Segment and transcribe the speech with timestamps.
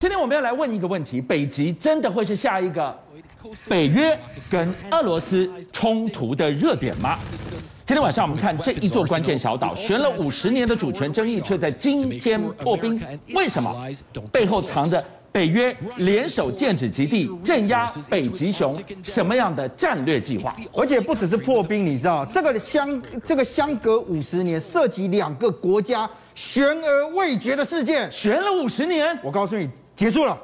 [0.00, 2.96] 今天我们要来问一个问题：北极真的会是下一个
[3.68, 4.16] 北约
[4.48, 7.18] 跟俄罗斯冲突的热点吗？
[7.84, 13.00] 今天晚上我们看这一座关键小岛，悬了五十年的主权争议，却在今天破冰。
[13.34, 13.74] 为什么？
[14.30, 20.54] 背后藏着北约联手剑指极地，镇压北极熊，什么样的战略计划？
[20.74, 29.18] 而且不只是破冰，你知道这个相这个相隔五十年，涉及两个国家悬而未决的事件，悬了五十年。
[29.24, 29.68] 我告诉你。
[29.98, 30.38] 结束了，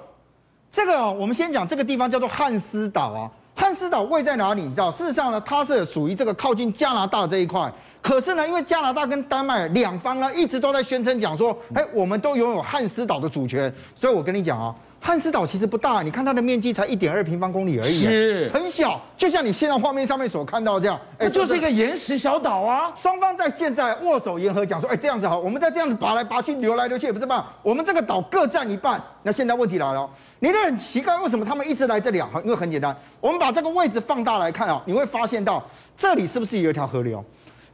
[0.72, 3.30] 这个、我们先讲这个地方叫做汉斯岛啊。
[3.54, 4.62] 汉斯岛位在哪里？
[4.62, 7.72] 你知道，事实上呢，它是属于这个靠近加拿大这一块。
[8.02, 13.72] 可是呢，因为加拿大跟丹麦两方呢一直都在宣称讲说，哎，我们都拥有汉斯岛的主权。
[13.94, 14.74] 所以我跟你讲啊。
[15.06, 22.90] 汉斯岛其实不大，你看它的面积才一点二平方公里而已，是很小，就像你现在画面上面所看到这样，哎，就是一个岩石小岛啊。
[22.94, 28.98] 双方在现在握手言和，讲说，哎，这样子好，我们再这样子拔来拔去，流来流去也不是办法，我们这个岛各占一半。
[29.22, 32.30] 那现在问题来了，你都很奇怪，为什么他们一直来这里啊？
[32.42, 35.62] 因为很简单，我们把这个位置放大来看啊，你会发现到
[35.94, 37.22] 这里是不是有一条河流？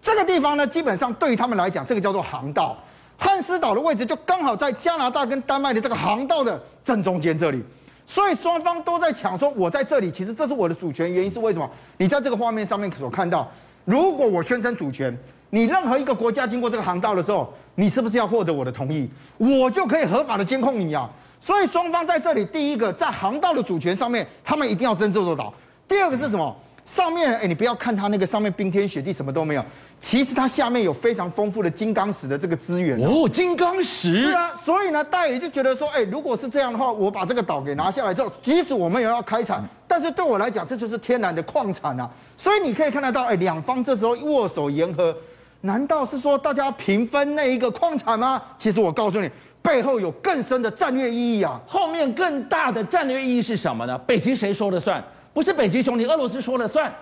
[0.03, 2.77] 这个地方呢，基本上对于他们来讲，这个叫做航道。
[3.21, 7.63] 汉斯岛的位置就刚好在加拿大跟丹麦的这个航道的正中间这里。
[8.07, 11.13] 所以双方都在抢，说我在这里，其实这是我的主权。
[11.13, 11.71] 原因是为什么？
[11.99, 13.49] 你在这个画面上面所看到，
[13.85, 15.17] 如果我宣称主权，
[15.51, 19.09] 你任何一个国家经过这个航道的时候，你是不是要获得我的同意？
[19.39, 21.09] 我就可以合法的监控你啊。
[21.39, 25.55] 所以双方在这里，第一个在航道的主权上面，他们一定要争这座岛。
[25.87, 26.57] 第二个是什么？
[26.85, 29.65] 上面，哎，你不要看它那个上面冰天雪地什么都没有，
[30.01, 33.29] 其实它下面有非常丰富的金刚石的这个资源哦。
[33.29, 42.11] 金刚石是啊，所以呢，大宇就觉得说，哎，如果是这样的话，我把这个岛给拿下来之后，即使我们也要开采，但是对我来讲，这就是天然的矿产啊。
[42.37, 45.15] 所以你可以看得到，哎，两方这时候握手言和，
[45.61, 48.43] 难道是说大家要平分那一个矿产吗？
[48.59, 49.31] 其实我告诉你，
[49.63, 51.61] 背后有更深的战略意义啊。
[51.67, 53.97] 后面更大的战略意义是什么呢？
[53.99, 55.05] 北极谁说了算？
[55.41, 56.95] 不是北极熊，你俄罗斯说了算。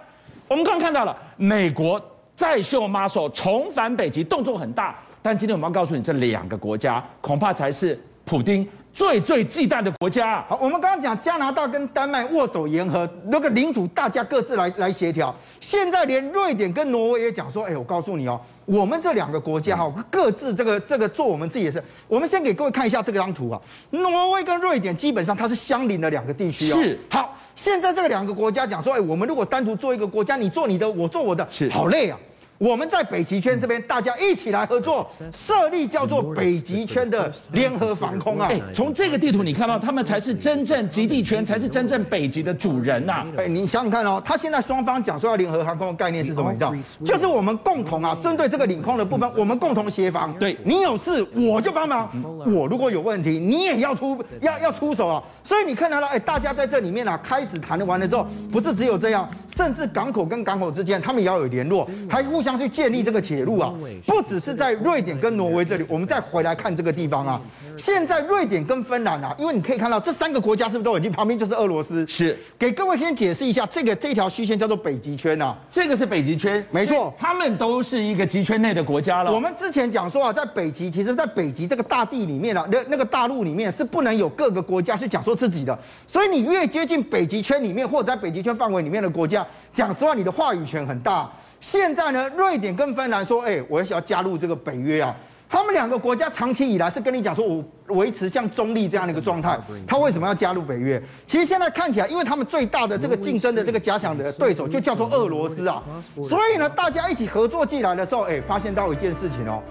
[0.47, 2.00] 我们刚刚看到了，美国
[2.36, 4.96] 再秀 muscle 重返北极，动作很大。
[5.20, 10.45] 但今天我们要告诉你，这两个国家恐怕才是普丁最最忌惮的国家。
[10.48, 15.35] 好，我们刚刚讲加拿大跟丹麦握手言和，那个领土大家各自来来协调。
[15.58, 21.83] 现在连瑞典跟挪威也讲说，哎，我告诉你哦，我们这两个国家哈，各自这个 这个做我们自己的事。
[22.07, 23.61] 我们先给各位看一下这张图啊，
[23.91, 26.77] 挪威跟瑞典基本上它是相邻的两个地区哦。
[26.80, 27.35] 是，好。
[27.58, 32.17] 现在这个两个国家讲说，哎，我们如果单独做一个国家，你做你的，我做我的，是好累啊。
[32.58, 38.51] 我们在北极圈这边，大家一起来合作，设立叫做北极圈的联合防空啊！
[38.74, 43.24] 从这个地图你看到，他们才是真正极地圈，才是真正北极的主人呐！
[43.36, 46.51] 哎，你想想看哦，他现在双方讲说要联合航空的概念是什么？
[46.51, 46.74] 你知道？
[47.05, 50.35] 就是我们共同啊，针对这个领空的部分，我们共同协防。
[50.36, 52.11] 对，你有事我就帮忙，
[52.45, 55.23] 我如果有问题，你也要出要要出手啊！
[55.45, 63.19] 所以你看到了，哎，大家在这里面啊，开始谈完了之后，不是只有这样，甚至港口跟港口之间，他们也要有联络，还互相去建立这个。
[63.29, 63.75] 铁路啊，
[64.07, 67.39] 不只是在瑞典跟挪威这里，我们再回来看这个地方啊。
[67.77, 72.07] 现在瑞典跟芬兰啊，因为你可以看到这三个国家是不是都已经旁边就是俄罗斯？
[72.07, 72.39] 是。
[72.59, 75.59] 给各位先解释一下，这个这条虚线叫做北极圈啊。
[75.69, 79.30] 这个是北极圈，没错，他们都是一个极圈内的国家了。
[79.30, 91.30] 我们之前讲说啊，在北极，其实在北极这个大地里面啊，那那个大陆里面是不能有各个国家去讲说自己的，所以你越接近北极圈里面或者在北极圈范围里面的国家，讲实话，你的话语权很大。
[91.61, 95.14] 现在呢，瑞典跟芬兰说，哎，我也想要加入这个北约啊。
[95.51, 97.64] 他们两个国家长期以来是跟你讲说，我
[97.96, 99.58] 维持像中立这样的一个状态。
[99.86, 101.02] 他为什么要加入北约？
[101.24, 105.83] 其实现在看起来，因为他们最大的这个竞争的这个假想的对手就叫做俄罗斯啊。
[106.23, 109.63] 所以呢，大家一起合作进来的时候，哎，发现到一件事情哦，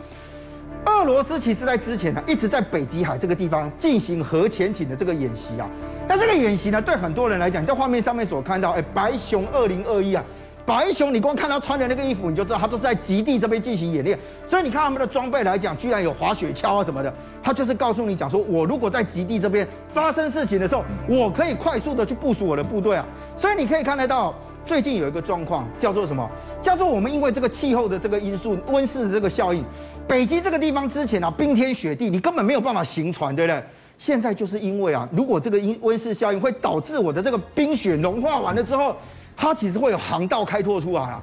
[0.88, 5.70] 俄罗斯其实在之前呢，一直在北极海这个地方进行核潜艇的这个演习啊。
[6.08, 10.26] 那这个演习呢，对很多人来讲，在画面上面所看到，哎，白熊二零二一啊。
[10.67, 14.19] 白熊，你光看他穿的那个衣服，你就知道他都在极地这边进行演练。
[14.45, 17.13] 所以你看他们的装备来讲，居然有滑雪橇啊什么的。
[17.41, 23.05] 他就是告诉你讲说，我如果在极地这边发生事情的时候，我可以快速的去部署我的部队啊。
[23.37, 24.35] 所以你可以看得到，
[24.66, 26.29] 最近有一个状况叫做什么？
[26.61, 29.63] 叫做我们因为这个气候的这个因素，温室的这个效应，
[30.05, 33.63] 北极这个地方之前啊，冰天雪地，你根本没有办法行船，对不对？
[33.97, 38.93] 现在就是因为啊，如果这个因温室效应会导致我的这个冰雪融化完了之后。
[39.37, 41.22] 它其实会有航道开拓出来啊！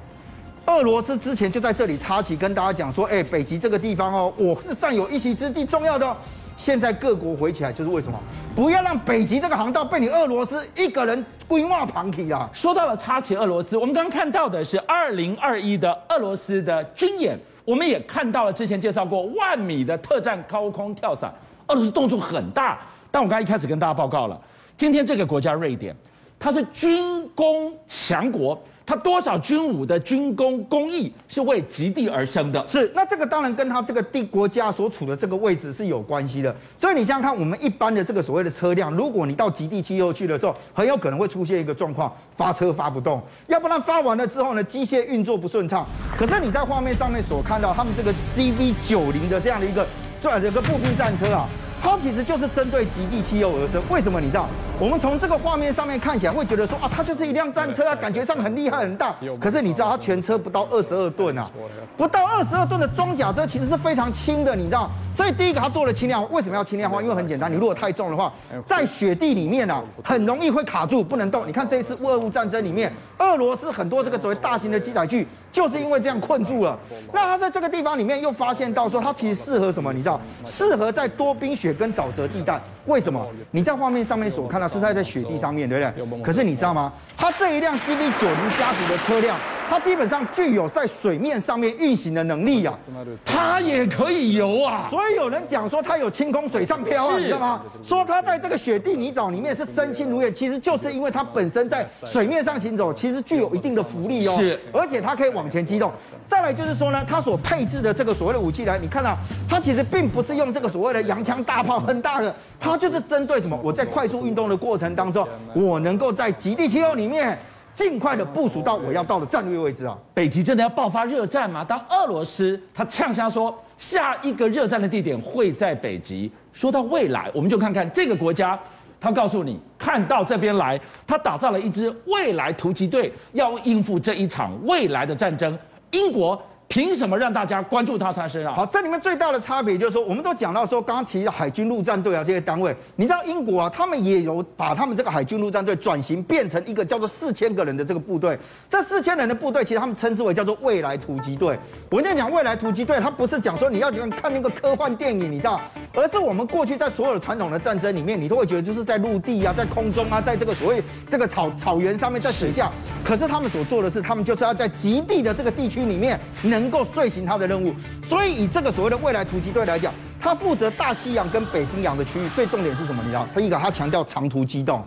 [0.67, 6.17] 俄罗斯之前就在这里插旗，跟大家讲说：“哎，北极这个地方哦，我是占有一席之地，重要的。”
[6.57, 8.17] 现在各国回起来，就是为什么？
[8.55, 12.49] 不要让北极这个航道被你俄罗斯一个人规划旁体啊！
[12.53, 21.29] 说到了插旗俄罗斯，我们刚刚看到的是二零二一的俄罗斯的军演，我们也看到了之前介绍过万米的特战高空跳伞，
[21.67, 22.79] 俄罗斯动作很大。
[23.11, 24.39] 但我刚才一开始跟大家报告了，
[24.77, 25.93] 今天这个国家瑞典，
[26.39, 28.61] 它是军工强国。
[28.87, 32.63] 他多少军武的军工工艺是为极地而生的？
[32.67, 36.55] 是，那这个当然跟他这个地国家所处的这个位置是有关系的。
[36.77, 45.83] 所以你想想看，我们一般的这个所谓的车辆，如果你到极地气候去的时候，很有可能会出现一个状况，发车发不动，要不然发完了之后呢，机械运作不顺畅。
[46.15, 49.87] 可是你在画面上面所看到他们这个 CV 九零的这样的一个
[50.21, 51.47] 这样一个步兵战车啊。
[51.81, 53.81] 它其实就是针对极地气候而生。
[53.89, 54.19] 为什么？
[54.19, 54.47] 你知道？
[54.77, 59.15] 我们从这个画面上面看起来会觉得说啊，它就是一辆战车啊，感觉上很厉害很大。
[59.39, 61.49] 可是你知道，它全车不到二十二吨啊，
[61.95, 64.91] 不到二十二吨的装甲车其实是非常轻的，你知道？
[65.15, 67.01] 所以第一个它做了轻量化，为什么要轻量化？
[67.01, 68.33] 因为很简单，你如果太重的话，
[68.65, 71.47] 在雪地里面啊，很容易会卡住，不能动。
[71.47, 76.77] 你看这一次俄乌战争里面，俄罗斯很多这个所谓大型的机载具，就是因为这样困住了。
[77.13, 79.93] 那它在这个地方里面又发现到说，它其实适合什么？
[79.93, 80.19] 你知道？
[80.43, 82.61] 适合在多冰雪跟沼泽地带。
[82.87, 83.25] 为什么？
[83.49, 86.21] 你在画面上面所看到是在在雪地上面，对不对？
[86.23, 86.91] 可是你知道吗？
[87.17, 89.37] 它这一辆 CB 九零家族的车辆。
[89.69, 92.77] 它基本上具有在水面上面运行的能力啊，
[93.25, 97.61] 它也可以游啊，所以有人讲说它有轻空水上漂啊，你知道吗？
[97.81, 105.91] 说它在这个雪地泥沼里面是身轻如燕，其实就是因为它本身在水面上行走，其实具有一定的浮力哦，是，而且它可以往前机动。
[106.27, 109.17] 再来就是说呢，它所配置的这个所谓的武器来，你看到
[109.49, 113.59] 它其实并不是用这个所谓的洋枪大炮很大的，它就是针对什么？
[113.63, 117.37] 我在快速运动的过程当中，我能够在极地气候里面。
[117.75, 119.95] 尽快的部署到我要到的战略位置啊！
[120.13, 121.63] 北极真的要爆发热战吗？
[121.63, 128.57] 当俄罗斯他呛声说下一个热战的地点会在北极，说到未来，我们就看看这个国家，
[128.99, 135.59] 他告诉你，看到这边来，他打造了一支未来突击队，要应付这一场未来的战争。
[135.91, 136.41] 英国。
[136.67, 138.53] 凭什么让大家关注他身上？
[138.53, 148.37] 好，这里面最大的差别就是说，我们都讲到说，刚刚提到海军陆战队啊这些单位，你知道英国啊，他们也有把他们这个海军陆战队转型变成一个叫做四千个人的这个部队。
[148.69, 151.57] 这四千人的部队，其实他们称之为叫做未来突击队。
[151.89, 155.61] 我跟你讲，未来突击队，它不是讲说你要看那个科幻电影，你知道，
[155.93, 162.71] 而是我们过去在所有的传统的战争里面，你都会觉得就是在陆地啊，在空中啊，在这个所谓这个草草原上面，在水下。
[163.05, 166.19] 可是他们所做的是，他们就是要在极地的这个地区里面。
[166.59, 172.29] 能够遂行他的任务，所以以这个所谓的未来突击队来讲，他负责大西洋跟北冰洋的区域。
[172.33, 173.03] 最重点是什么？
[173.03, 174.81] 你知道，他一个他强调长途机动，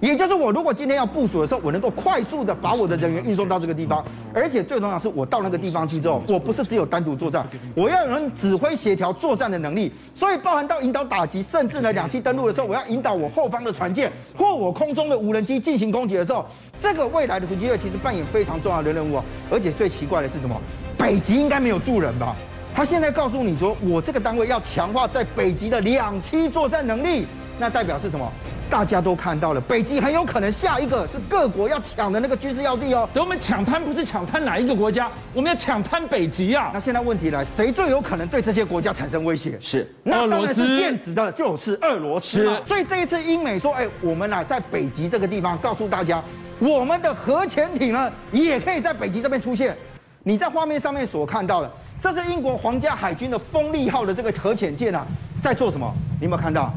[0.00, 4.02] 也就是我如果今天要部署的时候，我能够快速的把我的人员运送到这个地方，
[4.34, 16.46] 而且最重要是我到那个地方去之后，我不是只有单独作战，我要有人指挥协调作战的能力，所以包含到引导打击，甚至呢两栖登陆的时候，我要引导我后方的船舰或我空中的无人机进行攻击的时候，
[16.80, 20.58] 这个未来的突击队其实扮演非常重要的任务啊，而且最奇怪的是什么？
[20.96, 22.34] 北极应该没有住人吧？
[22.74, 27.26] 他现在告诉你说，我这个单位要强化在北极的两栖作战能力，
[27.58, 28.32] 那代表是什么？
[28.70, 33.06] 大家都看到了，北极很有可能下一个是各国要抢的那个军事要地哦。
[33.12, 35.10] 等我们抢滩不是抢滩哪一个国家？
[35.34, 36.70] 我们要抢滩北极啊！
[36.72, 39.58] 那现在问题来，谁最有可能对这些国家产生威胁？
[39.60, 42.44] 是那当然是电子的就是俄罗斯。
[42.44, 46.22] 是，所以这一次英美说，哎，我们来在北极这个地方告诉大家，
[46.60, 49.76] 我们的核潜艇呢，也可以在北极这边出现。
[50.22, 51.70] 你在画面上面所看到的，
[52.00, 55.04] 这是英国皇家海军的风力号的这个核潜舰啊，
[55.42, 55.92] 在做什么？
[56.20, 56.72] 你有没有看到？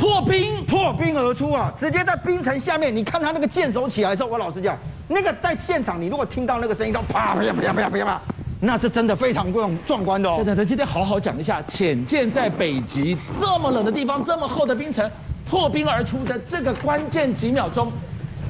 [0.00, 1.70] 破冰，破冰而出啊！
[1.76, 4.74] 直接在冰层下面，你看他那个箭手起来的时候，我老实讲，
[5.08, 8.20] 那个在现场，你如果听到那个声音，都啪啪啪啪啪啪，
[8.60, 10.40] 那是真的非常壮壮观的哦。
[10.42, 15.08] 对对，今天好好讲一下，浅见在北极这么冷的地方，这么厚的冰层，
[15.46, 17.92] 破冰而出的这个关键几秒钟。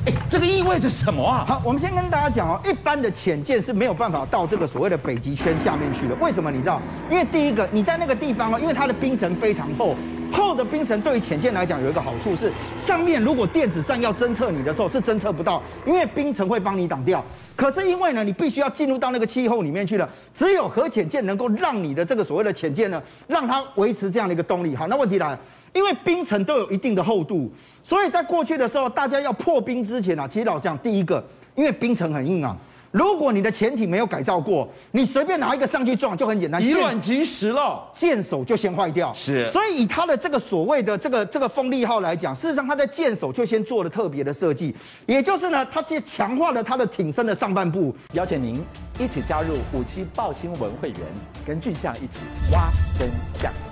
[0.06, 1.44] 哎，这个意味着什么啊？
[1.44, 6.14] 好，我们先跟大家讲哦，一般的潜舰是没有办法到这个所谓的北极圈下面去的。
[6.20, 6.48] 为什么？
[6.48, 6.80] 你知道？
[7.10, 9.96] 因为第一个，你在那个地方哦，因为它的冰层非常厚，
[10.32, 17.24] 厚的冰层对于潜舰来讲有一个好处是，上面如果电子战要侦测你的时候是侦测不到，因为冰层会帮你挡掉。
[17.56, 24.74] 可是因为呢，你必须要进入到那个气候里面去了，只有核潜舰能够让你的这个所谓的潜舰呢，让它维持这样的一个动力。
[24.74, 25.38] 好，那问题来了，
[25.72, 27.50] 因为冰层都有一定的厚度。
[27.82, 31.22] 所以在过去的时候，大家要破冰之前啊，其实老实讲，第一个，
[31.54, 32.56] 因为冰层很硬啊，
[32.90, 39.14] 如果你的潜艇没有改造过，你随便拿一个上去撞就很简单，以卵击石了，舰首就先坏掉。
[39.14, 44.74] 是，所以以它的这个所谓的这个这个风力号来讲，事实上它在舰首就先做了特别的设计，
[45.06, 47.94] 也就是呢，它先强化了它的艇身的上半部。
[48.14, 48.60] 邀请您
[48.98, 51.00] 一起加入五七报新闻会员，
[51.46, 52.18] 跟俊相一起
[52.52, 53.08] 挖真
[53.40, 53.69] 相。